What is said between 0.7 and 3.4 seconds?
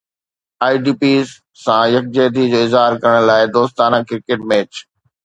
D Ps سان يڪجهتي جو اظهار ڪرڻ